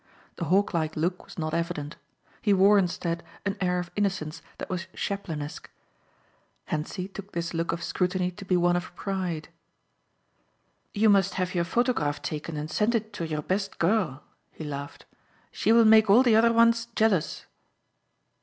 The 0.37 0.45
hawklike 0.45 0.95
look 0.95 1.23
was 1.25 1.37
not 1.37 1.53
evident. 1.53 1.95
He 2.41 2.53
wore, 2.55 2.79
instead, 2.79 3.21
an 3.45 3.55
air 3.61 3.77
of 3.77 3.91
innocence 3.95 4.41
that 4.57 4.67
was 4.67 4.87
Chaplinesque. 4.95 5.69
Hentzi 6.71 7.07
took 7.07 7.33
this 7.33 7.53
look 7.53 7.71
of 7.71 7.83
scrutiny 7.83 8.31
to 8.31 8.43
be 8.43 8.57
one 8.57 8.75
of 8.75 8.95
pride. 8.95 9.49
"You 10.95 11.07
must 11.07 11.35
have 11.35 11.53
your 11.53 11.65
photograph 11.65 12.19
taken 12.23 12.57
and 12.57 12.71
send 12.71 12.95
it 12.95 13.13
to 13.13 13.27
your 13.27 13.43
best 13.43 13.77
girl," 13.77 14.23
he 14.51 14.63
laughed, 14.63 15.05
"she 15.51 15.71
will 15.71 15.85
make 15.85 16.09
all 16.09 16.23
the 16.23 16.35
other 16.35 16.51
ones 16.51 16.87
jealous." 16.95 17.45